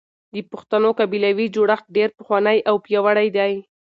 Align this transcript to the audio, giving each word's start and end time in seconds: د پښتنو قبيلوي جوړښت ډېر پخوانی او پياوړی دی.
د 0.33 0.35
پښتنو 0.51 0.89
قبيلوي 0.99 1.47
جوړښت 1.55 1.85
ډېر 1.97 2.09
پخوانی 2.17 2.57
او 2.69 2.75
پياوړی 2.85 3.27
دی. 3.37 3.53